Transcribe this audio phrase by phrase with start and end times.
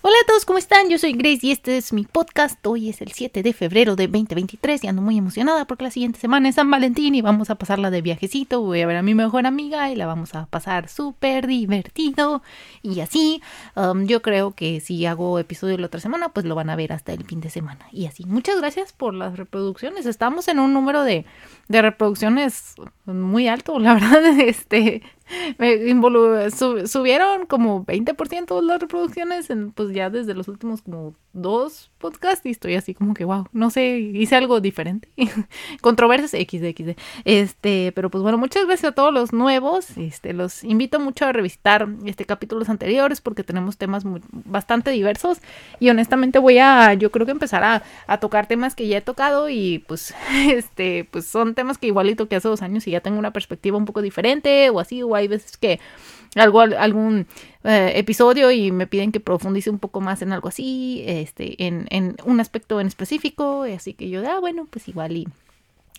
[0.00, 0.88] Hola a todos, ¿cómo están?
[0.88, 2.64] Yo soy Grace y este es mi podcast.
[2.64, 6.20] Hoy es el 7 de febrero de 2023 y ando muy emocionada porque la siguiente
[6.20, 8.60] semana es San Valentín y vamos a pasarla de viajecito.
[8.60, 12.42] Voy a ver a mi mejor amiga y la vamos a pasar súper divertido.
[12.80, 13.42] Y así,
[13.74, 16.92] um, yo creo que si hago episodio la otra semana, pues lo van a ver
[16.92, 17.88] hasta el fin de semana.
[17.90, 20.06] Y así, muchas gracias por las reproducciones.
[20.06, 21.26] Estamos en un número de,
[21.66, 24.24] de reproducciones muy alto, la verdad.
[24.38, 25.02] Este,
[25.58, 32.44] me subieron como 20% las reproducciones en, pues ya desde los últimos como dos podcasts
[32.46, 35.08] y estoy así como que wow, no sé, hice algo diferente.
[35.80, 39.96] Controversias X de Este, pero pues bueno, muchas gracias a todos los nuevos.
[39.96, 45.38] Este, los invito mucho a revisitar este capítulos anteriores porque tenemos temas bastante diversos
[45.80, 49.02] y honestamente voy a yo creo que empezar a, a tocar temas que ya he
[49.02, 53.00] tocado y pues este, pues son temas que igualito que hace dos años y ya
[53.00, 55.80] tengo una perspectiva un poco diferente o así o hay veces que
[56.34, 57.26] algo, algún
[57.64, 61.86] eh, episodio y me piden que profundice un poco más en algo así, este, en,
[61.90, 65.28] en un aspecto en específico, así que yo, ah, bueno, pues igual y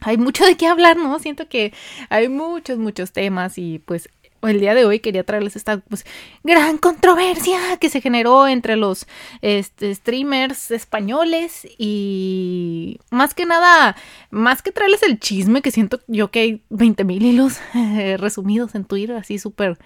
[0.01, 1.19] hay mucho de qué hablar, ¿no?
[1.19, 1.73] Siento que
[2.09, 4.09] hay muchos, muchos temas y pues
[4.41, 6.05] el día de hoy quería traerles esta pues,
[6.43, 9.07] gran controversia que se generó entre los
[9.41, 13.95] este, streamers españoles y más que nada,
[14.31, 18.75] más que traerles el chisme que siento yo que hay 20 mil hilos eh, resumidos
[18.75, 19.77] en Twitter, así súper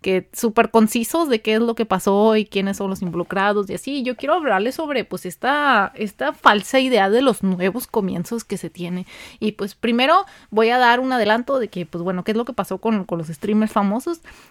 [0.00, 3.74] que súper concisos de qué es lo que pasó y quiénes son los involucrados y
[3.74, 4.02] así.
[4.02, 8.70] Yo quiero hablarles sobre pues esta, esta falsa idea de los nuevos comienzos que se
[8.70, 9.06] tiene.
[9.40, 12.44] Y pues primero voy a dar un adelanto de que pues bueno, qué es lo
[12.44, 14.01] que pasó con, con los streamers famosos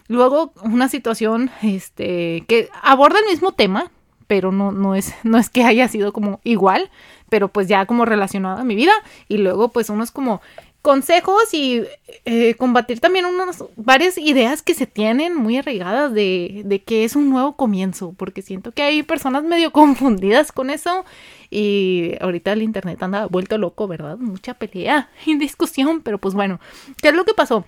[0.08, 3.90] Luego, una situación este, que aborda el mismo tema,
[4.26, 6.90] pero no, no, es, no es que haya sido como igual,
[7.28, 8.92] pero pues ya como relacionado a mi vida.
[9.28, 10.40] Y luego, pues, unos como
[10.82, 11.84] consejos y
[12.24, 17.14] eh, combatir también unas varias ideas que se tienen muy arraigadas de, de que es
[17.14, 21.04] un nuevo comienzo, porque siento que hay personas medio confundidas con eso
[21.50, 24.18] y ahorita el internet anda vuelto loco, ¿verdad?
[24.18, 26.58] Mucha pelea y discusión, pero pues bueno,
[27.00, 27.64] ¿qué es lo que pasó?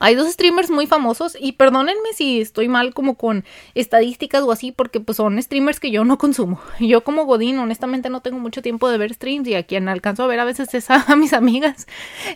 [0.00, 4.72] Hay dos streamers muy famosos y perdónenme si estoy mal como con estadísticas o así
[4.72, 6.60] porque pues son streamers que yo no consumo.
[6.80, 10.24] Yo como Godín honestamente no tengo mucho tiempo de ver streams y a quien alcanzo
[10.24, 11.86] a ver a veces es a, mis amigas.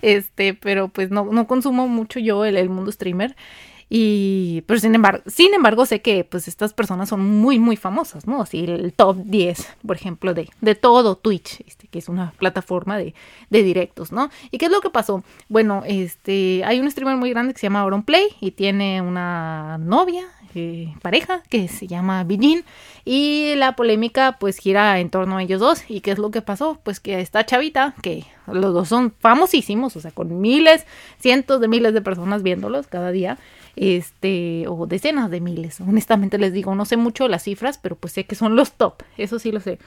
[0.02, 3.36] Este, pero pues no, no consumo mucho yo el, mundo streamer.
[3.88, 8.26] Y, pero sin embargo, sin embargo, sé que pues estas personas son muy, muy famosas,
[8.26, 8.42] ¿no?
[8.42, 13.14] Así el top 10, por ejemplo, de, de todo Twitch, que es una plataforma de,
[13.50, 14.30] de directos, ¿no?
[14.50, 15.22] ¿Y qué es lo que pasó?
[15.48, 20.24] Bueno, este, hay un streamer muy grande que se llama Play y tiene una novia,
[20.54, 22.64] eh, pareja que se llama Bijin
[23.04, 26.40] y la polémica pues gira en torno a ellos dos y qué es lo que
[26.40, 30.86] pasó pues que esta chavita que los dos son famosísimos o sea con miles
[31.18, 33.36] cientos de miles de personas viéndolos cada día
[33.76, 35.80] este, o decenas de miles.
[35.80, 39.02] Honestamente les digo, no sé mucho las cifras, pero pues sé que son los top,
[39.18, 39.78] eso sí lo sé.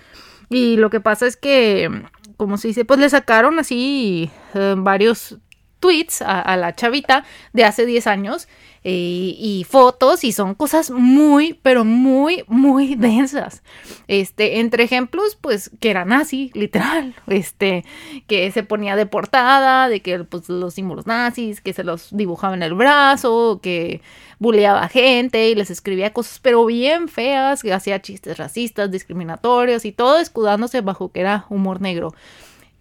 [0.49, 1.89] Y lo que pasa es que,
[2.37, 5.37] como se dice, pues le sacaron así eh, varios
[5.79, 7.23] tweets a, la chavita
[7.53, 8.47] de hace 10 años
[8.83, 13.61] eh, y fotos y son cosas muy, pero muy, muy densas.
[14.07, 17.83] Este, entre ejemplos, pues que era nazi, literal, este,
[18.27, 22.53] que se ponía de portada, de que pues, los símbolos nazis, que se los dibujaba
[22.53, 24.01] en el brazo, que
[24.39, 29.91] buleaba gente y les escribía cosas, pero bien feas, que hacía chistes racistas, discriminatorios y
[29.91, 32.13] todo escudándose bajo que era humor negro.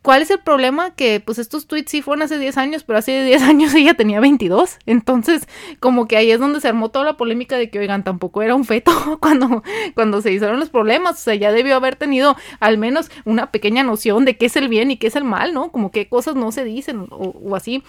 [0.03, 0.95] ¿Cuál es el problema?
[0.95, 4.21] Que pues estos tweets sí fueron hace 10 años, pero hace 10 años ella tenía
[4.21, 4.79] 22.
[4.87, 5.49] Entonces,
[5.81, 8.55] como que ahí es donde se armó toda la polémica de que, oigan, tampoco era
[8.55, 9.63] un feto cuando,
[9.95, 11.21] cuando se hicieron los problemas.
[11.21, 14.69] O sea, ya debió haber tenido al menos una pequeña noción de qué es el
[14.69, 15.73] bien y qué es el mal, ¿no?
[15.73, 17.83] Como qué cosas no se dicen o, o así.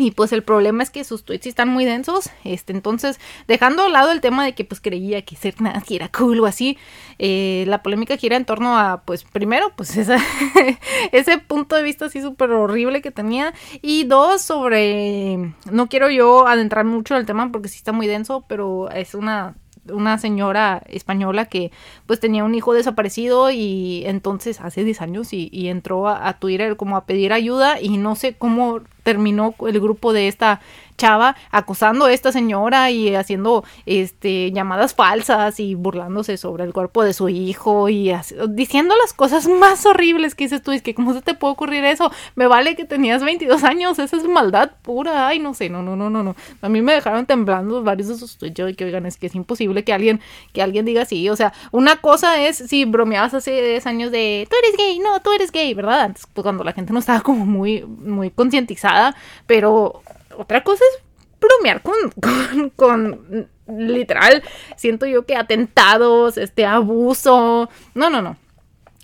[0.00, 2.30] Y pues el problema es que sus tweets están muy densos.
[2.42, 6.08] Este, entonces, dejando a lado el tema de que pues creía que ser nazi era
[6.08, 6.78] cool o así,
[7.18, 9.94] eh, la polémica gira en torno a, pues, primero, pues
[11.12, 13.52] ese punto de vista así súper horrible que tenía.
[13.82, 15.52] Y dos, sobre.
[15.70, 19.14] No quiero yo adentrar mucho en el tema porque sí está muy denso, pero es
[19.14, 19.54] una
[19.90, 21.72] una señora española que
[22.06, 26.76] pues tenía un hijo desaparecido y entonces hace 10 años y, entró a, a, Twitter
[26.76, 28.80] como a pedir ayuda y no sé cómo
[29.10, 30.60] terminó el grupo de esta
[31.00, 37.02] chava acosando a esta señora y haciendo este llamadas falsas y burlándose sobre el cuerpo
[37.02, 38.12] de su hijo y
[38.50, 41.84] diciendo las cosas más horribles que dices tú, es que cómo se te puede ocurrir
[41.84, 45.82] eso, me vale que tenías 22 años, esa es maldad pura, ay no sé, no,
[45.82, 48.84] no, no, no, no, a mí me dejaron temblando varios de esos tweets, yo que
[48.84, 50.20] oigan, es que es imposible que alguien,
[50.52, 54.46] que alguien diga así, o sea, una cosa es si bromeabas hace 10 años de,
[54.50, 56.00] tú eres gay, no, tú eres gay, ¿verdad?
[56.00, 58.99] Antes, pues cuando la gente no estaba como muy, muy concientizada,
[59.46, 60.02] pero
[60.36, 61.04] otra cosa es
[61.40, 63.48] bromear con, con, con
[63.78, 64.42] literal,
[64.76, 67.68] siento yo que atentados, este abuso.
[67.94, 68.36] No, no, no.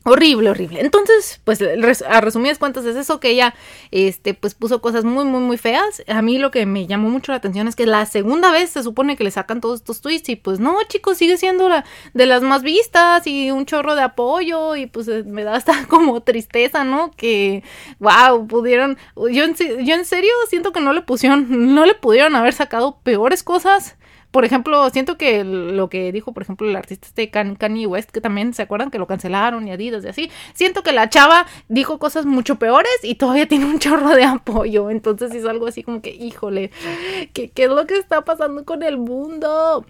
[0.09, 0.81] Horrible, horrible.
[0.83, 3.57] Entonces, pues a resumidas cuentas es eso que ella,
[3.91, 6.05] este, pues puso cosas muy, muy, muy feas.
[6.07, 8.85] A mí lo que me llamó mucho la atención es que la segunda vez se
[8.85, 12.27] supone que le sacan todos estos tweets y pues no, chicos, sigue siendo la de
[12.27, 16.85] las más vistas y un chorro de apoyo y pues me da hasta como tristeza,
[16.85, 17.11] ¿no?
[17.11, 17.65] Que,
[17.99, 22.37] wow, pudieron, yo en, yo en serio siento que no le pusieron, no le pudieron
[22.37, 23.97] haber sacado peores cosas
[24.37, 28.21] por ejemplo, siento que lo que dijo, por ejemplo, el artista este Kanye West, que
[28.21, 31.99] también se acuerdan que lo cancelaron y Adidas y así, siento que la chava dijo
[31.99, 34.91] cosas mucho peores y todavía tiene un chorro de apoyo.
[34.91, 36.71] Entonces es algo así como que, híjole,
[37.33, 39.87] ¿qué, qué es lo que está pasando con el mundo?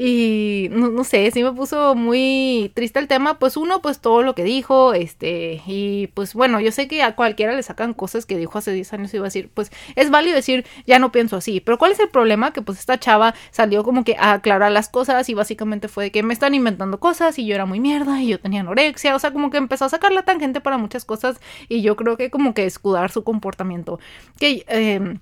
[0.00, 3.40] Y no, no, sé, sí me puso muy triste el tema.
[3.40, 7.16] Pues uno, pues todo lo que dijo, este, y pues bueno, yo sé que a
[7.16, 10.10] cualquiera le sacan cosas que dijo hace 10 años y iba a decir, pues es
[10.10, 11.58] válido decir, ya no pienso así.
[11.60, 12.52] Pero ¿cuál es el problema?
[12.52, 16.22] Que pues esta chava salió como que a aclarar las cosas y básicamente fue que
[16.22, 19.16] me están inventando cosas y yo era muy mierda y yo tenía anorexia.
[19.16, 22.16] O sea, como que empezó a sacar la tangente para muchas cosas y yo creo
[22.16, 23.98] que como que escudar su comportamiento.
[24.38, 25.18] Que, eh,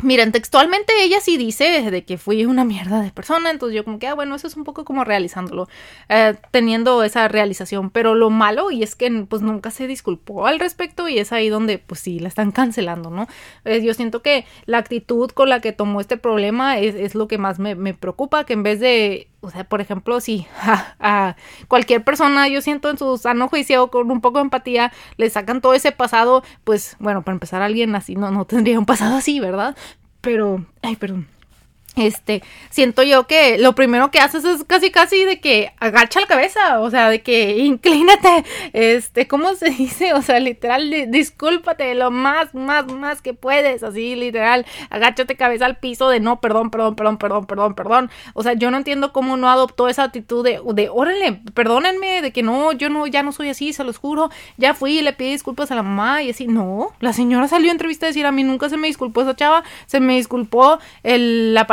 [0.00, 3.98] Miren, textualmente ella sí dice de que fui una mierda de persona, entonces yo como
[3.98, 5.68] que, ah, bueno, eso es un poco como realizándolo,
[6.08, 10.60] eh, teniendo esa realización, pero lo malo y es que pues nunca se disculpó al
[10.60, 13.26] respecto y es ahí donde pues sí, la están cancelando, ¿no?
[13.64, 17.26] Eh, yo siento que la actitud con la que tomó este problema es, es lo
[17.26, 20.46] que más me, me preocupa, que en vez de o sea, por ejemplo, si
[21.00, 21.36] a,
[21.68, 25.60] cualquier persona, yo siento en su sano juicio, con un poco de empatía, le sacan
[25.60, 29.40] todo ese pasado, pues bueno, para empezar, alguien así no, no tendría un pasado así,
[29.40, 29.76] ¿verdad?
[30.20, 31.28] Pero, ay, perdón
[31.96, 36.26] este, siento yo que lo primero que haces es casi casi de que agacha la
[36.26, 40.12] cabeza, o sea, de que inclínate, este, ¿cómo se dice?
[40.14, 45.78] O sea, literal, discúlpate lo más, más, más que puedes, así, literal, agáchate cabeza al
[45.78, 48.10] piso de no, perdón, perdón, perdón, perdón, perdón, perdón.
[48.34, 52.32] O sea, yo no entiendo cómo no adoptó esa actitud de, de, órale, perdónenme, de
[52.32, 55.30] que no, yo no, ya no soy así, se los juro, ya fui le pedí
[55.30, 58.32] disculpas a la mamá y así, no, la señora salió en entrevista a decir, a
[58.32, 61.66] mí nunca se me disculpó esa chava, se me disculpó el, la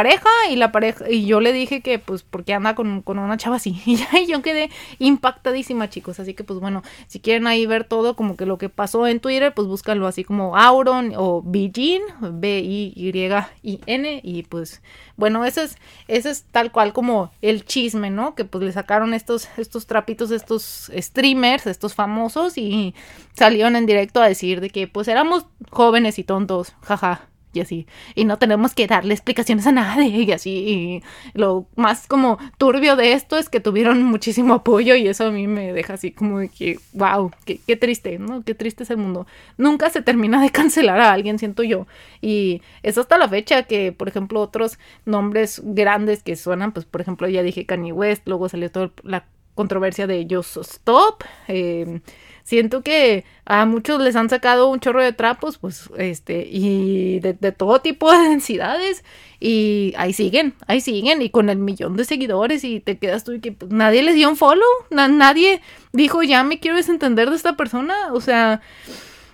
[0.49, 3.81] y la pareja, y yo le dije que pues porque anda con, una chava así,
[3.85, 3.97] y
[4.27, 4.69] yo quedé
[4.99, 8.69] impactadísima chicos, así que pues bueno, si quieren ahí ver todo como que lo que
[8.69, 14.81] pasó en Twitter, pues búscalo así como Auron o Bijin, B-I-Y-I-N, y pues
[15.17, 18.35] bueno, ese es, ese es tal cual como el chisme, ¿no?
[18.35, 22.93] Que pues le sacaron estos, estos trapitos, estos streamers, estos famosos, y
[23.33, 27.87] salieron en directo a decir de que pues éramos jóvenes y tontos, jaja y así.
[28.15, 30.49] Y no tenemos que darle explicaciones a nadie y así.
[30.51, 31.03] Y
[31.33, 35.47] lo más como turbio de esto es que tuvieron muchísimo apoyo y eso a mí
[35.47, 38.43] me deja así como de que, wow, qué, triste, ¿no?
[38.43, 39.27] Qué triste es el mundo.
[39.57, 41.87] Nunca se termina de cancelar a alguien, siento yo.
[42.21, 47.01] Y eso hasta la fecha que, por ejemplo, otros nombres grandes que suenan, pues por
[47.01, 49.25] ejemplo ya dije Kanye West, luego salió toda la
[49.55, 51.23] controversia de Yo Stop.
[51.47, 52.01] Eh,
[52.45, 57.33] siento que a muchos les han sacado un chorro de trapos, pues, este, y de,
[57.51, 59.03] todo tipo de densidades,
[59.39, 63.33] y ahí siguen, ahí siguen, y con el millón de seguidores, y te quedas tú
[63.33, 65.61] y que pues, nadie les dio un follow, nadie
[65.91, 68.61] dijo, ya me quiero desentender de esta persona, o sea,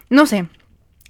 [0.09, 0.47] no sé,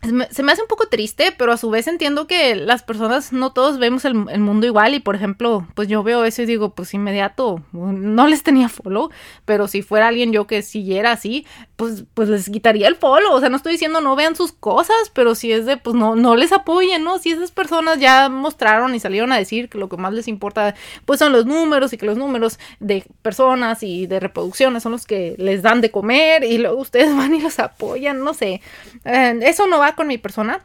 [0.01, 3.53] se me hace un poco triste, pero a su vez entiendo que las personas no
[3.53, 6.94] todos vemos el, mundo igual y por ejemplo, pues yo veo eso y digo, pues
[6.95, 9.12] inmediato, no les tenía follow,
[9.45, 13.40] pero si fuera alguien yo que siguiera así, pues, pues les quitaría el follow, o
[13.40, 16.35] sea, no estoy diciendo no vean sus cosas, pero si es de, pues no, no
[16.35, 17.19] les apoyen, ¿no?
[17.19, 20.73] Si esas personas ya mostraron y salieron a decir que lo que más les importa,
[21.06, 25.06] pues son los números y que los números de personas y de reproducciones son los
[25.06, 28.61] que les dan de comer y luego ustedes van y los apoyan, no sé,
[29.06, 30.62] eh, eso no va con mi persona,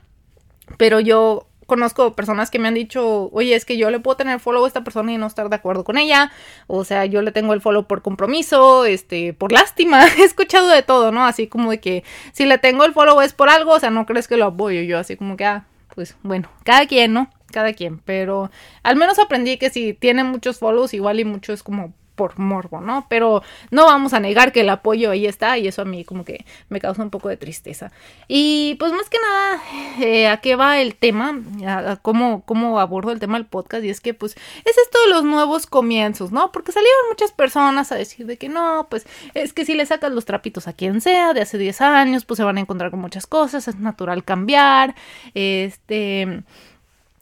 [0.79, 4.41] pero yo conozco personas que me han dicho, oye, es que yo le puedo tener
[4.41, 6.33] follow a esta persona y no estar de acuerdo con ella,
[6.67, 10.83] o sea, yo le tengo el follow por compromiso, este, por lástima, he escuchado de
[10.83, 11.27] todo, ¿no?
[11.27, 14.07] Así como de que si le tengo el follow es por algo, o sea, no
[14.07, 17.31] crees que lo apoyo yo, así como que, ah, pues bueno, cada quien, ¿no?
[17.53, 18.51] Cada quien, pero
[18.83, 22.81] al menos aprendí que si tiene muchos follows, igual y mucho es como por morbo,
[22.81, 23.07] ¿no?
[23.09, 26.25] Pero no vamos a negar que el apoyo ahí está y eso a mí como
[26.25, 27.93] que me causa un poco de tristeza.
[28.27, 29.63] Y pues más que nada,
[30.01, 31.39] eh, ¿a qué va el tema?
[31.67, 33.85] A, cómo, cómo abordo el tema del podcast?
[33.85, 36.51] Y es que pues es esto de los nuevos comienzos, ¿no?
[36.51, 40.11] Porque salieron muchas personas a decir de que no, pues es que si le sacas
[40.11, 43.01] los trapitos a quien sea de hace 10 años, pues se van a encontrar con
[43.01, 44.95] muchas cosas, es natural cambiar,
[45.35, 46.43] este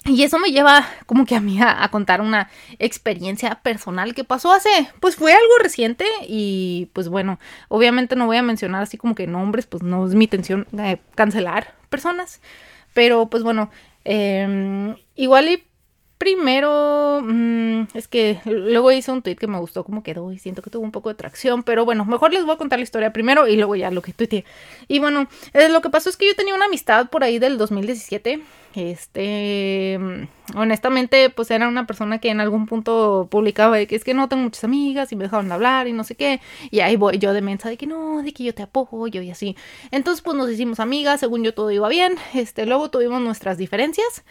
[0.06, 4.52] y eso me lleva como que a mí a, contar una experiencia personal que pasó
[4.52, 4.68] hace,
[5.00, 9.26] pues fue algo reciente y pues bueno, obviamente no voy a mencionar así como que
[9.26, 12.40] nombres, pues no es mi intención eh, cancelar personas,
[12.92, 13.70] pero pues bueno,
[14.04, 15.64] em, igual y
[16.24, 20.62] primero, mm, es que luego hice un tweet que me gustó como quedó y siento
[20.62, 23.12] que tuvo un poco de tracción, pero bueno, mejor les voy a contar la historia
[23.12, 24.46] primero y luego ya lo que tuiteé.
[24.88, 27.58] Y bueno, eh, lo que pasó es que yo tenía una amistad por ahí del
[27.58, 28.40] 2017
[28.74, 34.02] este, mm, honestamente, pues era una persona que en algún punto publicaba de que es
[34.02, 36.40] que no tengo muchas amigas y me dejaron hablar y no sé qué.
[36.70, 39.30] Y ahí voy yo de mensa de que no, de que yo te apoyo y
[39.30, 39.56] así.
[39.90, 42.16] Entonces, pues nos hicimos amigas, según yo todo iba bien.
[42.34, 44.24] Este, luego tuvimos nuestras diferencias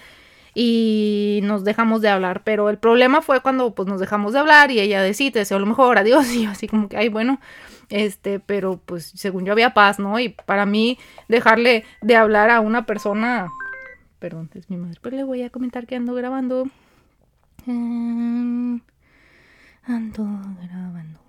[0.54, 2.44] y nos dejamos de hablar.
[2.44, 5.60] Pero el problema fue cuando pues nos dejamos de hablar y ella decía, te deseo
[5.60, 6.28] lo mejor, adiós.
[6.34, 7.40] Y yo así como que, ay, bueno,
[7.90, 10.20] este, pero pues según yo había paz, ¿no?
[10.20, 13.50] Y para mí dejarle de hablar a una persona
[14.24, 14.98] perdón, es mi madre.
[15.02, 16.70] Pero le voy a comentar que ando grabando.
[17.68, 18.80] Em,
[19.84, 20.24] ando
[20.62, 21.20] grabando.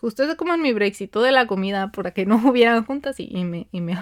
[0.00, 3.44] Justo es como en mi brexito de la comida, para que no hubieran juntas y,
[3.44, 3.96] me, y me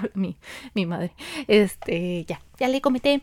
[0.72, 1.12] mi madre.
[1.48, 3.20] Este, ya, ya le comenté.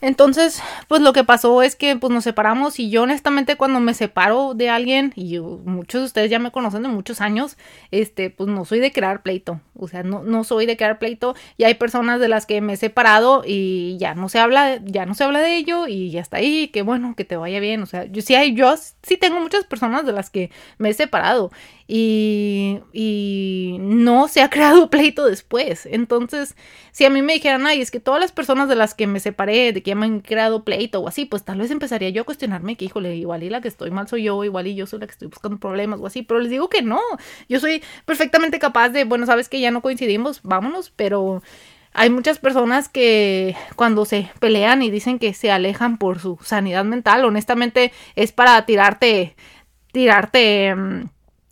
[0.00, 3.94] Entonces, pues lo que pasó es que pues nos separamos y yo honestamente cuando me
[3.94, 7.56] separo de alguien y muchos de ustedes ya me conocen de muchos años,
[7.90, 11.34] este, pues no soy de crear pleito, o sea, no, no soy de crear pleito
[11.56, 15.06] y hay personas de las que me he separado y ya no se habla, ya
[15.06, 17.82] no se habla de ello y ya está ahí, que bueno, que te vaya bien,
[17.82, 20.94] o sea, yo sí hay, yo sí tengo muchas personas de las que me he
[20.94, 21.50] separado
[21.88, 25.86] y, y no se ha creado pleito después.
[25.86, 26.56] Entonces,
[26.92, 29.20] si a mí me dijeran, ay, es que todas las personas de las que me
[29.20, 32.24] separé, de que me han creado pleito o así, pues tal vez empezaría yo a
[32.24, 35.00] cuestionarme que, híjole, igual y la que estoy mal soy yo, igual y yo soy
[35.00, 37.00] la que estoy buscando problemas o así, pero les digo que no,
[37.48, 41.42] yo soy perfectamente capaz de, bueno, sabes que ya no coincidimos, vámonos, pero
[41.92, 46.84] hay muchas personas que cuando se pelean y dicen que se alejan por su sanidad
[46.84, 49.34] mental, honestamente es para tirarte,
[49.92, 51.04] tirarte mm,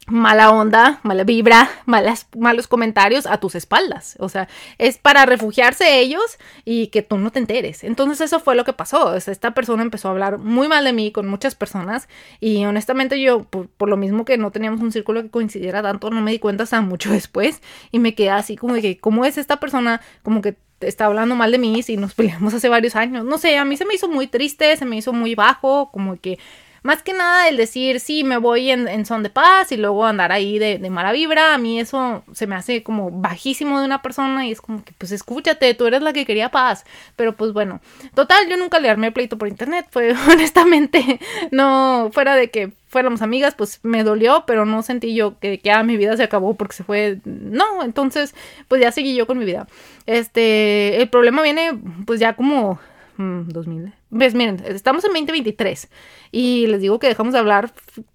[0.06, 4.16] mala onda, mala vibra, malas, malos comentarios a tus espaldas.
[4.18, 7.84] O sea, es para refugiarse ellos y que tú no te enteres.
[7.84, 9.14] Entonces eso fue lo que pasó.
[9.16, 12.08] esta persona empezó a hablar muy mal de mí con muchas personas
[12.40, 16.20] y honestamente yo, por, lo mismo que no teníamos un círculo que coincidiera tanto, no
[16.20, 19.38] me di cuenta hasta mucho después y me quedé así como de que, ¿cómo es
[19.38, 20.00] esta persona?
[20.22, 23.24] Como que está hablando mal de mí si nos peleamos hace varios años.
[23.24, 26.16] No sé, a mí se me hizo muy triste, se me hizo muy bajo, como
[26.16, 26.38] que
[26.84, 30.32] más que nada el decir, sí, me voy en, son de paz y luego andar
[30.32, 34.46] ahí de, mala vibra, a mí eso se me hace como bajísimo de una persona
[34.46, 36.84] y es como que, pues escúchate, tú eres la que quería paz.
[37.16, 37.80] Pero pues bueno,
[38.14, 43.22] total, yo nunca le armé pleito por internet, fue honestamente, no, fuera de que fuéramos
[43.22, 46.52] amigas, pues me dolió, pero no sentí yo que, que ah, mi vida se acabó
[46.54, 47.18] porque se fue.
[47.24, 48.34] No, entonces,
[48.68, 49.66] pues ya seguí yo con mi vida.
[50.04, 52.78] Este, el problema viene, pues ya como
[53.16, 53.86] 2000.
[54.10, 55.88] Mm, pues miren, estamos en 2023
[56.32, 57.72] y les digo que dejamos de hablar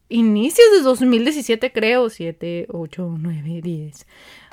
[0.10, 2.10] inicios de 2017, creo.
[2.10, 4.08] 7, 8, 9, 10.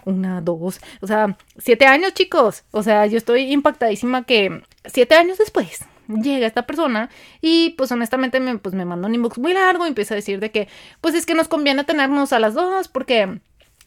[0.05, 2.63] Una, dos, o sea, siete años, chicos.
[2.71, 7.11] O sea, yo estoy impactadísima que siete años después llega esta persona
[7.41, 10.39] y pues honestamente me, pues, me mandó un inbox muy largo y empieza a decir
[10.39, 10.69] de que
[11.01, 13.41] pues es que nos conviene tenernos a las dos porque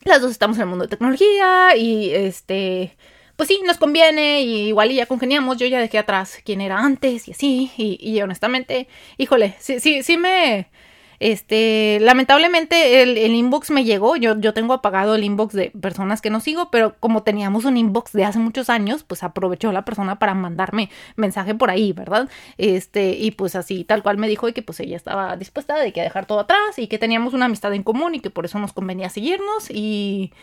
[0.04, 2.98] las dos estamos en el mundo de tecnología y este
[3.40, 6.80] pues sí, nos conviene y igual y ya congeniamos, yo ya dejé atrás quién era
[6.80, 10.68] antes y así, y, y honestamente, híjole, sí, sí, sí me,
[11.22, 16.30] este, lamentablemente el, inbox me llegó, yo, yo tengo apagado el inbox de personas que
[16.30, 20.20] no sigo, pero como teníamos un inbox de hace muchos años, pues aprovechó la persona
[20.20, 22.28] para mandarme mensaje por ahí, ¿verdad?
[22.58, 25.94] Este, y pues así, tal cual me dijo y que pues ella estaba dispuesta de
[25.94, 28.60] que dejar todo atrás y que teníamos una amistad en común y que por eso
[28.60, 30.34] nos convenía seguirnos y,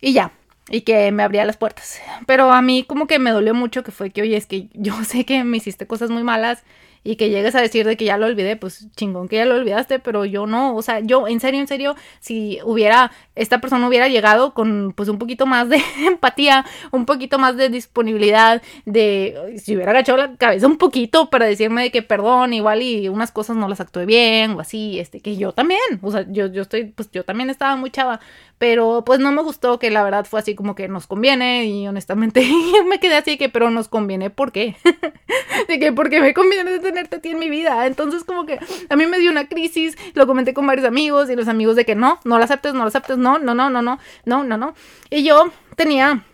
[0.00, 0.32] y ya,
[0.70, 2.00] y que me abría las puertas.
[2.26, 4.94] Pero a mí como que me dolió mucho que fue que, oye, es que yo
[5.04, 6.64] sé que me hiciste cosas muy malas
[7.06, 9.56] y que llegues a decir de que ya lo olvidé, pues chingón que ya lo
[9.56, 13.86] olvidaste, pero yo no, o sea, yo en serio, en serio, si hubiera, esta persona
[13.86, 19.58] hubiera llegado con pues un poquito más de empatía, un poquito más de disponibilidad, de,
[19.62, 23.30] si hubiera agachado la cabeza un poquito para decirme de que perdón, igual y unas
[23.30, 26.62] cosas no las actué bien o así, este, que yo también, o sea, yo, yo
[26.62, 28.20] estoy, pues yo también estaba muy chava,
[28.64, 31.86] pero pues no me gustó que la verdad fue así como que nos conviene y
[31.86, 32.50] honestamente
[32.88, 34.74] me quedé así que, pero nos conviene, ¿por qué?
[35.68, 37.86] de que, porque me conviene tenerte a ti en mi vida.
[37.86, 41.36] Entonces como que a mí me dio una crisis, lo comenté con varios amigos y
[41.36, 43.82] los amigos de que no, no lo aceptes, no lo aceptes, no, no, no, no,
[43.82, 44.74] no, no, no, no.
[45.10, 46.24] Y yo tenía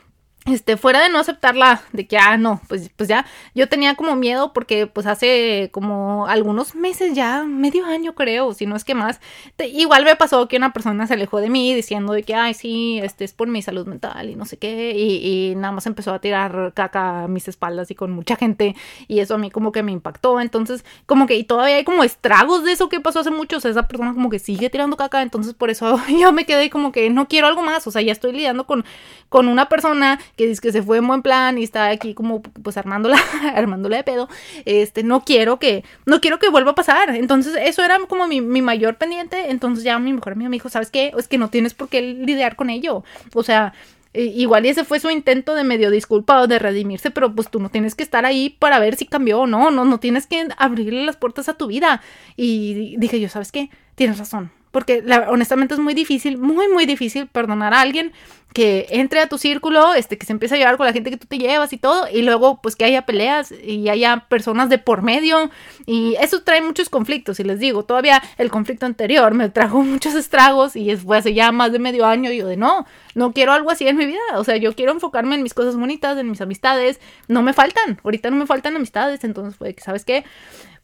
[0.46, 4.16] este, fuera de no aceptarla, de que, ah, no, pues, pues ya, yo tenía como
[4.16, 8.94] miedo porque pues hace como algunos meses ya, medio año creo, si no es que
[8.94, 9.20] más,
[9.58, 12.98] igual me pasó que una persona se alejó de mí diciendo de que, ay, sí,
[13.02, 16.14] este es por mi salud mental y no sé qué, y, y nada más empezó
[16.14, 18.74] a tirar caca a mis espaldas y con mucha gente,
[19.08, 22.02] y eso a mí como que me impactó, entonces como que, y todavía hay como
[22.02, 24.96] estragos de eso que pasó hace mucho, o sea, esa persona como que sigue tirando
[24.96, 28.00] caca, entonces por eso yo me quedé como que no quiero algo más, o sea,
[28.00, 28.86] ya estoy lidiando con,
[29.28, 32.40] con una persona que dice que se fue en buen plan y está aquí como
[32.40, 33.18] pues armándola,
[33.54, 34.28] armándola de pedo,
[34.64, 37.14] este, no quiero que, no quiero que vuelva a pasar.
[37.14, 39.50] Entonces, eso era como mi, mi mayor pendiente.
[39.50, 41.12] Entonces ya mi mejor amigo me dijo, ¿sabes qué?
[41.18, 43.04] Es que no tienes por qué lidiar con ello.
[43.34, 43.74] O sea,
[44.12, 47.60] Igual y ese fue su intento de medio disculpa o de redimirse, pero pues tú
[47.60, 50.48] no tienes que estar ahí para ver si cambió o no, no, no tienes que
[50.56, 52.02] abrirle las puertas a tu vida.
[52.36, 53.70] Y dije yo, ¿sabes qué?
[53.94, 58.12] Tienes razón, porque honestamente es muy difícil, muy, muy difícil perdonar a alguien
[58.52, 61.16] que entre a tu círculo, este, que se empiece a llevar con la gente que
[61.16, 64.78] tú te llevas y todo, y luego pues que haya peleas y haya personas de
[64.78, 65.50] por medio,
[65.86, 70.14] y eso trae muchos conflictos, y les digo, todavía el conflicto anterior me trajo muchos
[70.14, 73.52] estragos, y fue hace ya más de medio año, y yo de no, no quiero
[73.52, 76.28] algo así en mi vida, o sea, yo quiero enfocarme en mis cosas bonitas, en
[76.28, 80.24] mis amistades, no me faltan, ahorita no me faltan amistades, entonces que, ¿sabes qué?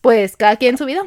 [0.00, 1.02] Pues cada quien su vida.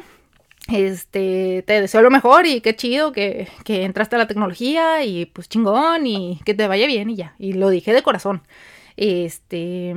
[0.68, 5.26] Este, te deseo lo mejor y qué chido que, que entraste a la tecnología y
[5.26, 7.34] pues chingón y que te vaya bien y ya.
[7.38, 8.42] Y lo dije de corazón.
[8.96, 9.94] Este,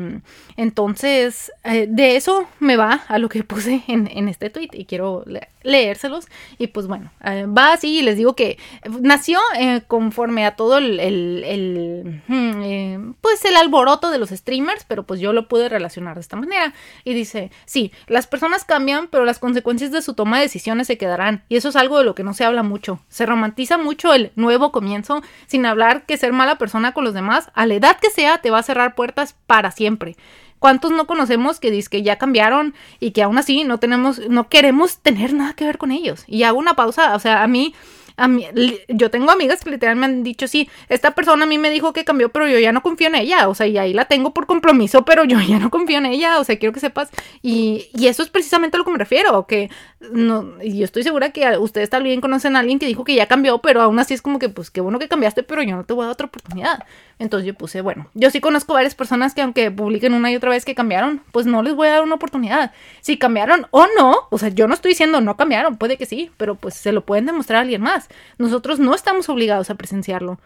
[0.55, 4.85] entonces, eh, de eso me va a lo que puse en, en este tweet y
[4.85, 5.25] quiero
[5.63, 6.27] leérselos.
[6.57, 8.57] Y pues bueno, eh, va así y les digo que
[9.01, 15.03] nació eh, conforme a todo el, el, hmm, pues el alboroto de los streamers, pero
[15.03, 16.73] pues yo lo pude relacionar de esta manera.
[17.03, 20.97] Y dice, sí, las personas cambian, pero las consecuencias de su toma de decisiones se
[20.97, 21.43] quedarán.
[21.49, 22.99] Y eso es algo de lo que no se habla mucho.
[23.09, 27.49] Se romantiza mucho el nuevo comienzo, sin hablar que ser mala persona con los demás,
[27.53, 30.15] a la edad que sea, te va a cerrar puertas para siempre.
[30.63, 34.95] ¿Cuántos no conocemos que dicen ya cambiaron y que aún así no tenemos, no queremos
[34.99, 36.23] tener nada que ver con ellos?
[36.25, 37.75] Y hago una pausa, o sea, a mí
[38.15, 38.47] a mí,
[38.87, 41.93] yo tengo amigas que literalmente me han dicho, sí, esta persona a mí me dijo
[41.93, 44.33] que cambió, pero yo ya no confío en ella, o sea, y ahí la tengo
[44.33, 47.09] por compromiso, pero yo ya no confío en ella, o sea, quiero que sepas,
[47.41, 49.69] y, y eso es precisamente a lo que me refiero, que
[50.11, 53.27] no, y yo estoy segura que ustedes también conocen a alguien que dijo que ya
[53.27, 55.83] cambió, pero aún así es como que, pues, qué bueno que cambiaste, pero yo no
[55.83, 56.83] te voy a dar otra oportunidad.
[57.19, 60.49] Entonces yo puse, bueno, yo sí conozco varias personas que aunque publiquen una y otra
[60.49, 62.71] vez que cambiaron, pues no les voy a dar una oportunidad.
[63.01, 66.31] Si cambiaron o no, o sea, yo no estoy diciendo no cambiaron, puede que sí,
[66.37, 68.02] pero pues se lo pueden demostrar a alguien más.
[68.37, 70.39] Nosotros no estamos obligados a presenciarlo.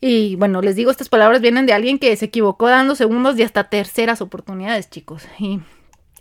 [0.00, 3.42] Y bueno, les digo, estas palabras vienen de alguien que se equivocó dando segundos y
[3.42, 5.24] hasta terceras oportunidades, chicos.
[5.38, 5.60] Y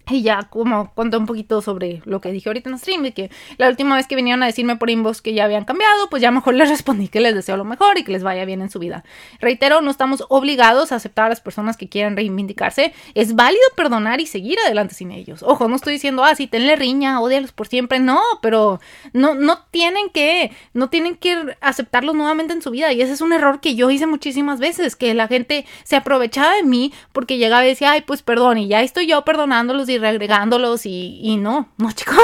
[0.09, 3.13] y ya como conté un poquito sobre lo que dije ahorita en el stream, de
[3.13, 6.21] que la última vez que vinieron a decirme por inbox que ya habían cambiado, pues
[6.21, 8.69] ya mejor les respondí que les deseo lo mejor y que les vaya bien en
[8.69, 9.03] su vida.
[9.39, 12.93] Reitero, no estamos obligados a aceptar a las personas que quieran reivindicarse.
[13.13, 15.43] Es válido perdonar y seguir adelante sin ellos.
[15.43, 17.99] Ojo, no estoy diciendo, ah, sí, tenle riña, odialos por siempre.
[17.99, 18.79] No, pero
[19.13, 22.93] no, no tienen que, no tienen que aceptarlos nuevamente en su vida.
[22.93, 26.53] Y ese es un error que yo hice muchísimas veces, que la gente se aprovechaba
[26.55, 29.99] de mí porque llegaba y decía, ay, pues perdón, y ya estoy yo perdonándolos y
[29.99, 32.17] reagregándolos y, y no, no chicos,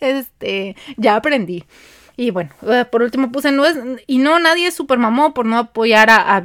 [0.00, 1.64] este, ya aprendí.
[2.16, 3.64] Y bueno, eh, por último puse, no
[4.06, 6.42] y no, nadie es super mamó por no apoyar a, a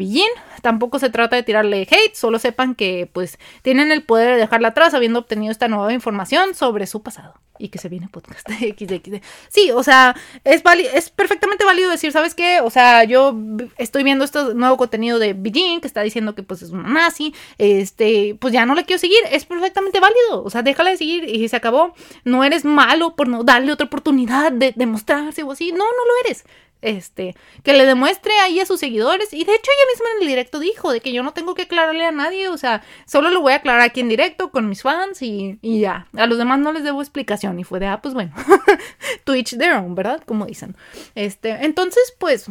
[0.61, 4.69] Tampoco se trata de tirarle hate, solo sepan que pues tienen el poder de dejarla
[4.69, 7.33] atrás habiendo obtenido esta nueva información sobre su pasado.
[7.57, 9.21] Y que se viene podcast XD.
[9.49, 10.61] Sí, o sea, es,
[10.93, 12.59] es perfectamente válido decir, ¿sabes qué?
[12.61, 13.35] O sea, yo
[13.77, 17.33] estoy viendo este nuevo contenido de Beijing que está diciendo que pues es una nazi,
[17.57, 21.29] este, pues ya no le quiero seguir, es perfectamente válido, o sea, déjala de seguir
[21.29, 21.93] y se acabó.
[22.23, 26.25] No eres malo por no darle otra oportunidad de demostrarse o así, no, no lo
[26.25, 26.45] eres
[26.81, 29.33] este, que le demuestre ahí a sus seguidores.
[29.33, 31.63] Y de hecho ella misma en el directo dijo de que yo no tengo que
[31.63, 34.83] aclararle a nadie, o sea, solo lo voy a aclarar aquí en directo con mis
[34.83, 36.07] fans y, y ya.
[36.15, 37.59] A los demás no les debo explicación.
[37.59, 38.33] Y fue de, ah, pues bueno,
[39.23, 40.21] Twitch their own, ¿verdad?
[40.25, 40.75] Como dicen.
[41.15, 42.47] Este, entonces, pues...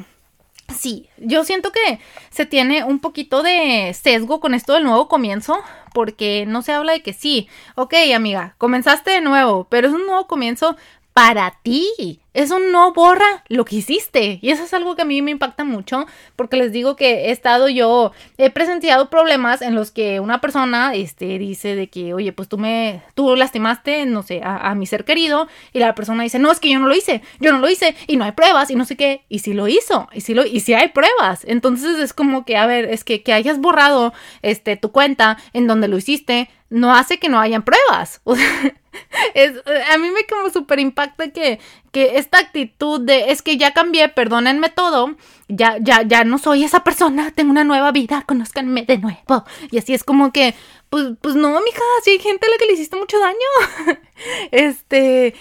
[0.74, 5.62] Sí, yo siento que se tiene un poquito de sesgo con esto del nuevo comienzo,
[5.92, 10.06] porque no se habla de que sí, ok amiga, comenzaste de nuevo, pero es un
[10.06, 10.74] nuevo comienzo
[11.14, 12.20] para ti.
[12.35, 14.40] Eso no borra lo que hiciste.
[14.42, 17.31] Y eso es algo que a mí me impacta mucho porque les digo que he
[17.31, 22.33] estado yo, he presenciado problemas en los que una persona este, dice de que, oye,
[22.33, 26.40] pues tú me, tú lastimaste, no sé, a, mi ser querido y la persona dice,
[26.40, 28.68] no, es que yo no lo hice, yo no lo hice y no hay pruebas
[28.70, 29.24] y no sé qué.
[29.29, 31.44] Y si lo hizo, y si lo, y si hay pruebas.
[31.44, 35.68] Entonces es como que, a ver, es que, que hayas borrado este, tu cuenta en
[35.68, 38.20] donde lo hiciste, no hace que no hayan pruebas.
[39.35, 39.52] es,
[39.92, 41.59] a mí me como súper impacta que,
[41.92, 45.16] que esta actitud de es que ya cambié, perdónenme todo,
[45.48, 49.44] ya, ya, ya no soy esa persona, tengo una nueva vida, conózcanme de nuevo.
[49.70, 50.54] Y así es como que,
[50.90, 53.98] pues, pues no, mija, si hay gente a la que le hiciste mucho daño.
[54.50, 55.35] este,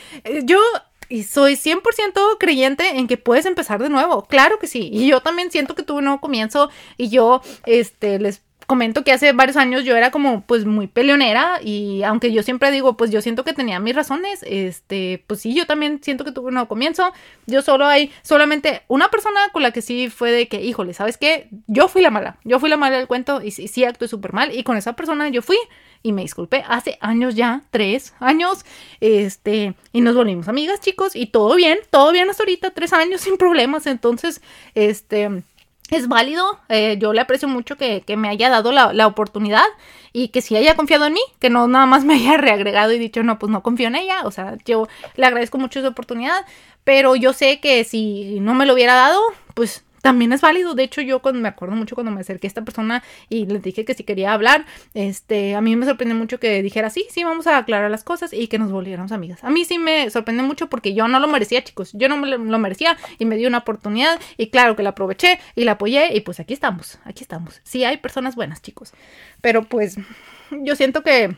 [0.44, 0.60] yo
[1.10, 4.24] y soy 100% creyente en que puedes empezar de nuevo.
[4.24, 4.90] Claro que sí.
[4.92, 8.42] Y yo también siento que tuve un nuevo comienzo y yo, este, les
[8.74, 12.72] comento que hace varios años yo era como pues muy peleonera y aunque yo siempre
[12.72, 16.32] digo pues yo siento que tenía mis razones, este, pues sí, yo también siento que
[16.32, 17.14] tuve un nuevo comienzo.
[17.46, 21.18] Yo solo hay solamente una persona con la que sí fue de que, híjole, ¿sabes
[21.18, 21.50] qué?
[21.68, 24.34] Yo fui la mala, yo fui la mala del cuento y sí, sí actué súper
[24.34, 25.58] mal y con esa persona yo fui
[26.02, 28.66] y me disculpé hace años ya, tres años,
[29.02, 33.22] este, y nos volvimos amigas, chicos, y todo bien, todo bien hasta ahorita, tres años
[33.22, 34.42] sin problemas, entonces,
[34.74, 35.44] este
[35.94, 36.60] es válido.
[36.70, 39.66] Eh, yo le aprecio mucho que, me haya dado la, oportunidad
[40.12, 43.00] y que si haya confiado en mí, que no nada más me haya reagregado y
[43.00, 44.22] dicho, no, pues no confío en ella.
[44.26, 46.46] O sea, yo le agradezco mucho esa oportunidad,
[46.84, 49.22] pero yo sé que si no me lo hubiera dado,
[49.54, 50.76] pues también es válido.
[50.76, 53.60] De hecho, yo cuando me acuerdo mucho cuando me acerqué a esta persona y le
[53.60, 57.24] dije que si quería hablar, este, a mí me sorprende mucho que dijera sí, sí,
[57.24, 59.42] vamos a aclarar las cosas y que nos volviéramos amigas.
[59.46, 61.92] A mí sí me sorprende mucho porque yo no lo merecía, chicos.
[61.94, 65.40] Yo no me lo merecía y me dio una oportunidad y claro que la aproveché
[65.56, 67.62] y la apoyé y pues aquí estamos, aquí estamos.
[67.64, 68.92] Sí, hay personas buenas, chicos.
[69.40, 69.96] Pero pues
[70.52, 71.34] yo siento que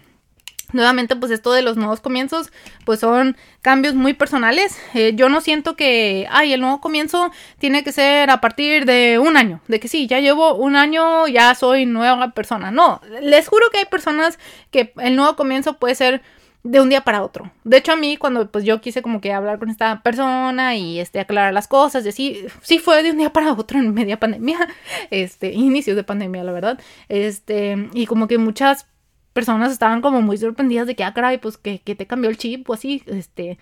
[0.73, 2.51] Nuevamente, pues esto de los nuevos comienzos,
[2.85, 4.77] pues son cambios muy personales.
[4.93, 9.19] Eh, yo no siento que, ay, el nuevo comienzo tiene que ser a partir de
[9.19, 12.71] un año, de que sí, ya llevo un año, ya soy nueva persona.
[12.71, 14.39] No, les juro que hay personas
[14.71, 16.21] que el nuevo comienzo puede ser
[16.65, 17.51] de un día para otro.
[17.63, 20.99] De hecho, a mí cuando pues yo quise como que hablar con esta persona y
[20.99, 24.19] este aclarar las cosas y así, sí fue de un día para otro en media
[24.19, 24.57] pandemia,
[25.11, 26.79] este, inicios de pandemia, la verdad.
[27.07, 28.87] Este, y como que muchas
[29.35, 32.37] personas estaban como muy sorprendidas de que, ah, caray, pues que, que te cambió el
[32.37, 33.59] chip o así, este,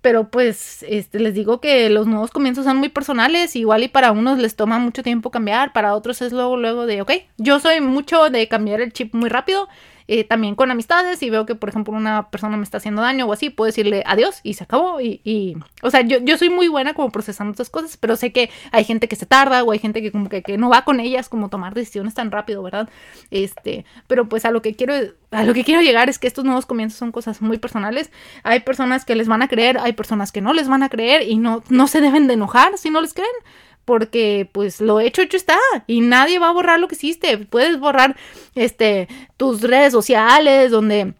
[0.00, 4.10] pero pues este les digo que los nuevos comienzos son muy personales, igual y para
[4.10, 7.80] unos les toma mucho tiempo cambiar, para otros es luego luego de, ok, yo soy
[7.80, 9.68] mucho de cambiar el chip muy rápido
[10.06, 13.26] eh, también con amistades y veo que, por ejemplo, una persona me está haciendo daño
[13.26, 15.00] o así, puedo decirle adiós y se acabó.
[15.00, 18.32] Y, y o sea, yo, yo soy muy buena como procesando estas cosas, pero sé
[18.32, 20.84] que hay gente que se tarda o hay gente que como que, que no va
[20.84, 22.88] con ellas, como tomar decisiones tan rápido, ¿verdad?
[23.30, 24.94] Este, pero pues a lo que quiero,
[25.30, 28.10] a lo que quiero llegar es que estos nuevos comienzos son cosas muy personales.
[28.42, 31.22] Hay personas que les van a creer, hay personas que no les van a creer
[31.22, 33.32] y no, no se deben de enojar si no les creen
[33.84, 37.38] porque pues lo hecho hecho está y nadie va a borrar lo que hiciste.
[37.38, 38.16] Puedes borrar
[38.54, 41.14] este tus redes sociales donde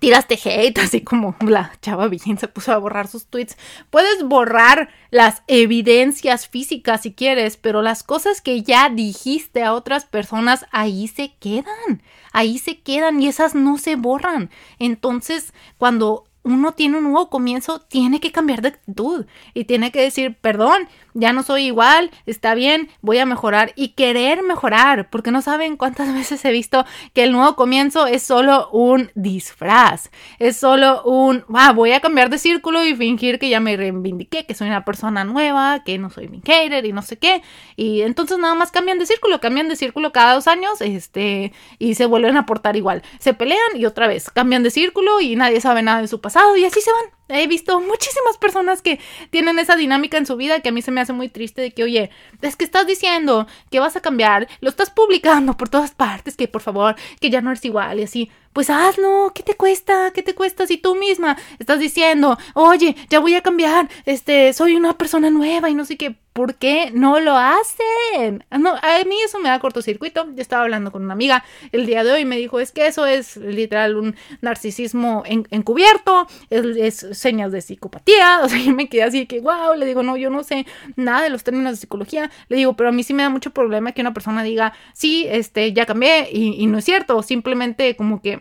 [0.00, 3.56] tiraste hate, así como la chava bien se puso a borrar sus tweets.
[3.90, 10.04] Puedes borrar las evidencias físicas si quieres, pero las cosas que ya dijiste a otras
[10.04, 12.02] personas ahí se quedan.
[12.32, 14.50] Ahí se quedan y esas no se borran.
[14.78, 20.00] Entonces, cuando uno tiene un nuevo comienzo, tiene que cambiar de actitud y tiene que
[20.00, 25.32] decir, perdón, ya no soy igual, está bien, voy a mejorar y querer mejorar, porque
[25.32, 30.56] no saben cuántas veces he visto que el nuevo comienzo es solo un disfraz, es
[30.56, 34.54] solo un, ah, voy a cambiar de círculo y fingir que ya me reivindiqué, que
[34.54, 37.42] soy una persona nueva, que no soy mi hater y no sé qué,
[37.74, 41.96] y entonces nada más cambian de círculo, cambian de círculo cada dos años, este, y
[41.96, 45.60] se vuelven a portar igual, se pelean y otra vez cambian de círculo y nadie
[45.60, 47.15] sabe nada de su pasado y así se van.
[47.28, 50.92] He visto muchísimas personas que tienen esa dinámica en su vida que a mí se
[50.92, 52.10] me hace muy triste de que, oye,
[52.40, 56.48] es que estás diciendo que vas a cambiar, lo estás publicando por todas partes, que
[56.48, 58.30] por favor, que ya no eres igual y así.
[58.52, 60.12] Pues hazlo, ¿qué te cuesta?
[60.12, 64.76] ¿Qué te cuesta si tú misma estás diciendo, oye, ya voy a cambiar, este, soy
[64.76, 66.16] una persona nueva y no sé qué?
[66.32, 68.44] ¿Por qué no lo hacen?
[68.50, 70.26] No, a mí eso me da cortocircuito.
[70.34, 72.86] Yo estaba hablando con una amiga el día de hoy y me dijo, es que
[72.86, 78.40] eso es literal un narcisismo encubierto, es, señas de psicopatía.
[78.46, 81.22] O sea, yo me quedé así que, wow, le digo, no, yo no sé nada
[81.22, 82.30] de los términos de psicología.
[82.48, 85.26] Le digo, pero a mí sí me da mucho problema que una persona diga, sí,
[85.28, 87.22] este, ya cambié y, y no es cierto.
[87.22, 88.40] Simplemente como que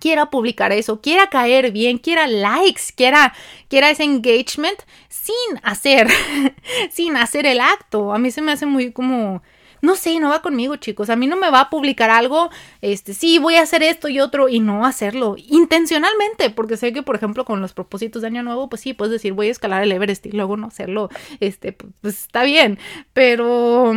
[0.00, 3.34] quiera publicar eso, quiera caer bien, quiera likes, quiera,
[3.68, 6.08] quiera ese engagement sin hacer,
[6.90, 8.12] sin hacer el acto.
[8.12, 9.42] A mí se me hace muy como,
[9.80, 11.10] no sé, no va conmigo, chicos.
[11.10, 14.20] A mí no me va a publicar algo, este, sí, voy a hacer esto y
[14.20, 18.42] otro y no hacerlo intencionalmente, porque sé que, por ejemplo, con los propósitos de año
[18.42, 21.08] nuevo, pues sí, puedes decir, voy a escalar el Everest y luego no hacerlo,
[21.40, 22.78] este, pues, está bien,
[23.12, 23.92] pero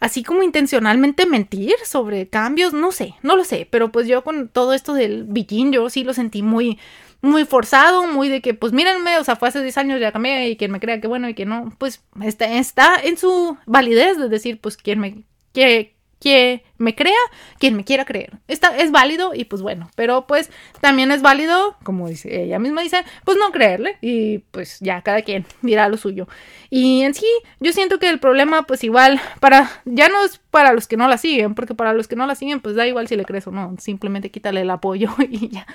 [0.00, 4.48] así como intencionalmente mentir sobre cambios, no sé, no lo sé, pero pues yo con
[4.48, 6.78] todo esto del bikin, yo sí lo sentí muy,
[7.24, 10.48] muy forzado, muy de que, pues mírenme, o sea, fue hace 10 años, ya cambié,
[10.50, 14.18] y quien me crea que bueno y que no, pues está, está en su validez
[14.18, 17.14] de decir, pues quien me, que, que me crea,
[17.58, 18.32] quien me quiera creer.
[18.48, 22.82] Está, es válido y pues bueno, pero pues también es válido, como dice ella misma
[22.82, 26.28] dice, pues no creerle y pues ya cada quien dirá lo suyo.
[26.70, 27.26] Y en sí,
[27.60, 31.08] yo siento que el problema pues igual para, ya no es para los que no
[31.08, 33.46] la siguen, porque para los que no la siguen pues da igual si le crees
[33.46, 35.66] o no, simplemente quítale el apoyo y ya.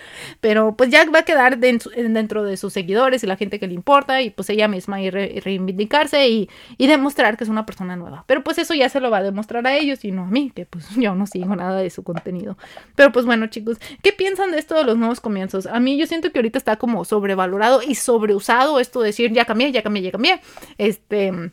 [0.41, 3.73] Pero pues ya va a quedar dentro de sus seguidores y la gente que le
[3.73, 8.25] importa y pues ella misma y reivindicarse y, y demostrar que es una persona nueva.
[8.27, 10.51] Pero pues eso ya se lo va a demostrar a ellos y no a mí,
[10.53, 12.57] que pues yo no sigo nada de su contenido.
[12.95, 15.65] Pero pues bueno, chicos, ¿qué piensan de esto de los nuevos comienzos?
[15.65, 19.45] A mí yo siento que ahorita está como sobrevalorado y sobreusado esto de decir ya
[19.45, 20.41] cambié, ya cambié, ya cambié.
[20.77, 21.51] Este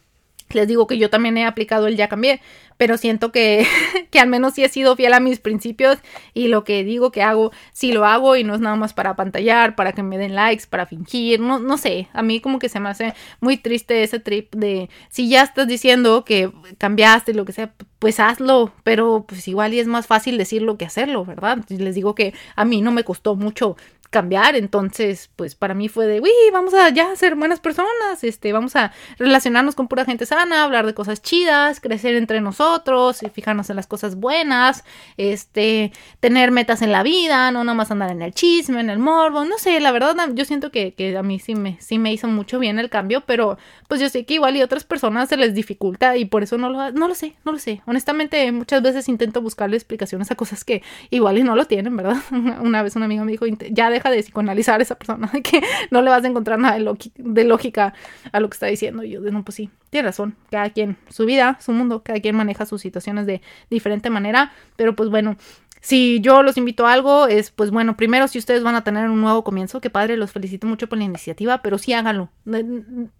[0.50, 2.40] les digo que yo también he aplicado el ya cambié,
[2.76, 3.66] pero siento que,
[4.10, 5.98] que al menos sí he sido fiel a mis principios
[6.34, 9.16] y lo que digo que hago, sí lo hago y no es nada más para
[9.16, 12.68] pantallar, para que me den likes, para fingir, no, no sé, a mí como que
[12.68, 17.44] se me hace muy triste ese trip de si ya estás diciendo que cambiaste, lo
[17.44, 21.58] que sea, pues hazlo, pero pues igual y es más fácil decirlo que hacerlo, ¿verdad?
[21.68, 23.76] Les digo que a mí no me costó mucho
[24.16, 28.50] cambiar, entonces pues para mí fue de, uy, vamos a ya ser buenas personas, este,
[28.50, 33.28] vamos a relacionarnos con pura gente sana, hablar de cosas chidas, crecer entre nosotros, y
[33.28, 34.84] fijarnos en las cosas buenas,
[35.18, 38.98] este, tener metas en la vida, no nada más andar en el chisme, en el
[38.98, 42.10] morbo, no sé, la verdad yo siento que, que a mí sí me, sí me
[42.10, 45.36] hizo mucho bien el cambio, pero pues yo sé que igual y otras personas se
[45.36, 48.80] les dificulta y por eso no lo, no lo sé, no lo sé, honestamente muchas
[48.80, 52.16] veces intento buscarle explicaciones a cosas que igual y no lo tienen, ¿verdad?
[52.62, 55.60] Una vez una amiga me dijo, ya deja de psicoanalizar a esa persona, de que
[55.90, 57.94] no le vas a encontrar nada de, lógica
[58.32, 59.02] a lo que está diciendo.
[59.04, 60.36] Y yo, no, pues sí, tiene razón.
[60.50, 63.40] Cada quien, su vida, su mundo, cada quien maneja sus situaciones de
[63.70, 64.52] diferente manera.
[64.76, 65.36] Pero pues bueno,
[65.80, 69.08] si yo los invito a algo, es pues bueno, primero si ustedes van a tener
[69.08, 72.30] un nuevo comienzo, que padre, los felicito mucho por la iniciativa, pero sí háganlo.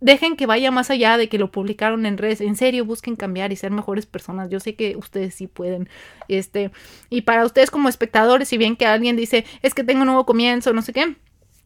[0.00, 2.40] Dejen que vaya más allá de que lo publicaron en redes.
[2.40, 4.50] En serio, busquen cambiar y ser mejores personas.
[4.50, 5.88] Yo sé que ustedes sí pueden.
[6.28, 6.70] Este,
[7.10, 10.26] y para ustedes como espectadores, si bien que alguien dice, es que tengo un nuevo
[10.26, 11.16] comienzo, no sé qué.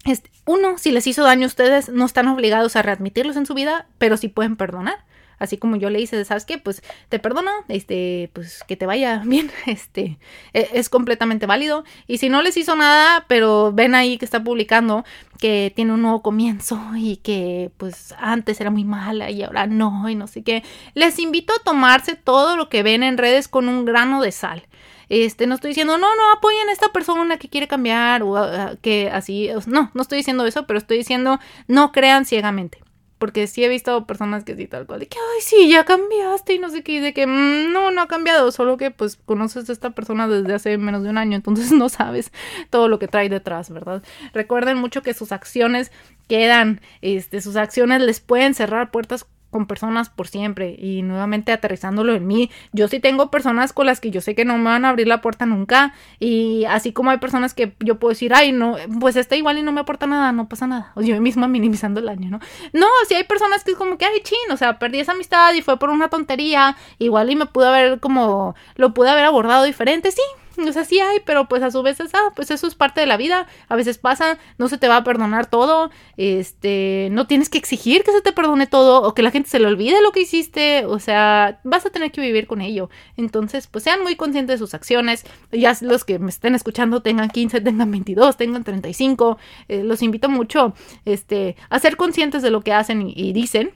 [0.05, 3.55] Este, uno, si les hizo daño a ustedes, no están obligados a readmitirlos en su
[3.55, 5.05] vida, pero sí pueden perdonar
[5.41, 6.59] así como yo le hice, ¿sabes qué?
[6.59, 10.19] Pues te perdono, este, pues que te vaya bien, este,
[10.53, 11.83] e, es completamente válido.
[12.07, 15.05] Y si no les hizo nada, pero ven ahí que está publicando
[15.41, 20.09] que tiene un nuevo comienzo y que pues antes era muy mala y ahora no
[20.09, 20.63] y no sé qué,
[20.95, 24.67] les invito a tomarse todo lo que ven en redes con un grano de sal.
[25.09, 28.37] Este, no estoy diciendo, no, no apoyen a esta persona que quiere cambiar o
[28.81, 32.79] que así, no, no estoy diciendo eso, pero estoy diciendo, no crean ciegamente.
[33.21, 36.55] Porque sí he visto personas que sí tal cual, de que, ay, sí, ya cambiaste
[36.55, 39.17] y no sé qué, y de que, mm, no, no ha cambiado, solo que pues
[39.27, 42.33] conoces a esta persona desde hace menos de un año, entonces no sabes
[42.71, 44.03] todo lo que trae detrás, ¿verdad?
[44.33, 45.93] Recuerden mucho que sus acciones
[46.29, 52.15] quedan, este, sus acciones les pueden cerrar puertas con personas por siempre y nuevamente aterrizándolo
[52.15, 52.51] en mí.
[52.73, 55.09] Yo sí tengo personas con las que yo sé que no me van a abrir
[55.09, 59.17] la puerta nunca y así como hay personas que yo puedo decir, ay, no, pues
[59.17, 60.93] está igual y no me aporta nada, no pasa nada.
[60.95, 62.41] O yo misma minimizando el daño, ¿no?
[62.73, 65.53] No, si hay personas que es como que, ay, chin, o sea, perdí esa amistad
[65.55, 69.65] y fue por una tontería, igual y me pude haber como, lo pude haber abordado
[69.65, 70.23] diferente, sí,
[70.69, 73.01] o sea, sí hay, pero pues a su vez es, ah, pues eso es parte
[73.01, 73.47] de la vida.
[73.69, 75.91] A veces pasa, no se te va a perdonar todo.
[76.17, 79.59] Este, no tienes que exigir que se te perdone todo o que la gente se
[79.59, 80.85] le olvide lo que hiciste.
[80.87, 82.91] O sea, vas a tener que vivir con ello.
[83.17, 85.25] Entonces, pues sean muy conscientes de sus acciones.
[85.53, 89.39] Ya los que me estén escuchando tengan 15, tengan 22, tengan 35.
[89.69, 93.73] Eh, los invito mucho, este, a ser conscientes de lo que hacen y dicen.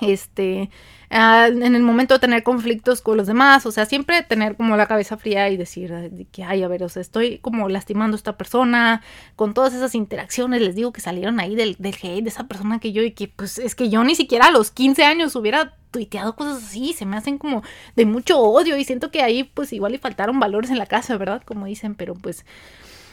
[0.00, 0.70] Este,
[1.12, 4.76] Ah, en el momento de tener conflictos con los demás, o sea, siempre tener como
[4.76, 5.92] la cabeza fría y decir
[6.30, 9.02] que, ay, a ver, o sea, estoy como lastimando a esta persona,
[9.34, 12.78] con todas esas interacciones, les digo que salieron ahí del, del hate de esa persona
[12.78, 15.74] que yo y que pues es que yo ni siquiera a los 15 años hubiera
[15.90, 17.64] tuiteado cosas así, se me hacen como
[17.96, 21.16] de mucho odio y siento que ahí pues igual le faltaron valores en la casa,
[21.16, 21.42] ¿verdad?
[21.44, 22.44] Como dicen, pero pues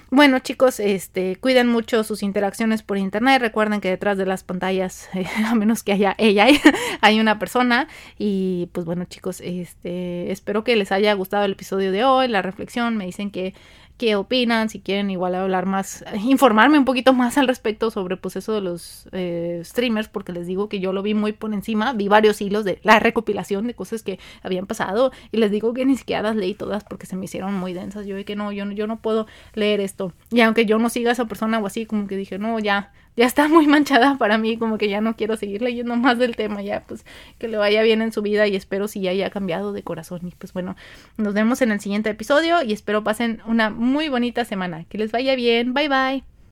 [0.09, 3.41] bueno, chicos, este, cuiden mucho sus interacciones por internet.
[3.41, 5.09] Recuerden que detrás de las pantallas,
[5.45, 6.47] a menos que haya ella,
[7.01, 7.87] hay una persona.
[8.17, 12.41] Y pues bueno, chicos, este, espero que les haya gustado el episodio de hoy, la
[12.41, 12.95] reflexión.
[12.95, 13.53] Me dicen que
[13.97, 18.35] qué opinan, si quieren igual hablar más, informarme un poquito más al respecto sobre pues
[18.35, 21.93] eso de los eh, streamers, porque les digo que yo lo vi muy por encima,
[21.93, 25.85] vi varios hilos de la recopilación de cosas que habían pasado y les digo que
[25.85, 28.65] ni siquiera las leí todas porque se me hicieron muy densas, yo que no, yo,
[28.71, 30.11] yo no puedo leer esto.
[30.31, 32.91] Y aunque yo no siga a esa persona o así, como que dije, no, ya,
[33.17, 36.35] ya está muy manchada para mí, como que ya no quiero seguir leyendo más del
[36.35, 37.03] tema, ya pues
[37.39, 40.21] que le vaya bien en su vida y espero si ya haya cambiado de corazón.
[40.23, 40.75] Y pues bueno,
[41.17, 44.85] nos vemos en el siguiente episodio y espero pasen una muy bonita semana.
[44.85, 46.36] Que les vaya bien, bye bye.